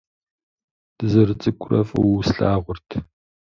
Дызэрыцӏыкӏурэ 0.97 1.81
фӏыуэ 1.89 2.15
услъагъурт. 2.19 2.87